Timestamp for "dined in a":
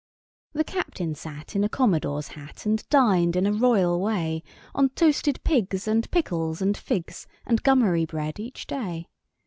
2.89-3.51